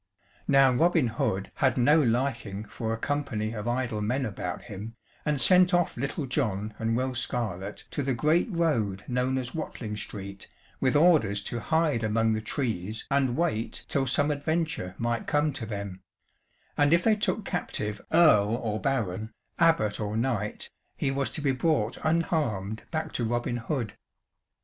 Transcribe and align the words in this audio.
Now 0.47 0.73
Robin 0.73 1.05
Hood 1.09 1.51
had 1.57 1.77
no 1.77 2.01
liking 2.01 2.63
for 2.65 2.91
a 2.91 2.97
company 2.97 3.53
of 3.53 3.67
idle 3.67 4.01
men 4.01 4.25
about 4.25 4.63
him, 4.63 4.95
and 5.25 5.39
sent 5.39 5.75
off 5.75 5.95
Little 5.95 6.25
John 6.25 6.73
and 6.79 6.97
Will 6.97 7.13
Scarlett 7.13 7.83
to 7.91 8.01
the 8.01 8.15
great 8.15 8.49
road 8.49 9.03
known 9.07 9.37
as 9.37 9.53
Watling 9.53 9.95
Street, 9.95 10.47
with 10.79 10.95
orders 10.95 11.39
to 11.43 11.59
hide 11.59 12.03
among 12.03 12.33
the 12.33 12.41
trees 12.41 13.05
and 13.11 13.37
wait 13.37 13.85
till 13.89 14.07
some 14.07 14.31
adventure 14.31 14.95
might 14.97 15.27
come 15.27 15.53
to 15.53 15.67
them; 15.67 16.01
and 16.75 16.93
if 16.93 17.03
they 17.03 17.15
took 17.15 17.45
captive 17.45 18.01
earl 18.11 18.55
or 18.55 18.81
baron, 18.81 19.31
abbot 19.59 19.99
or 19.99 20.17
knight, 20.17 20.67
he 20.97 21.11
was 21.11 21.29
to 21.29 21.41
be 21.41 21.51
brought 21.51 21.99
unharmed 22.03 22.81
back 22.89 23.11
to 23.11 23.23
Robin 23.23 23.57
Hood. 23.57 23.93